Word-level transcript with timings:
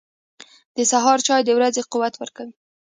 •د 0.75 0.77
سهار 0.91 1.19
چای 1.27 1.41
د 1.45 1.49
ورځې 1.57 1.81
قوت 1.91 2.13
ورکوي. 2.17 2.53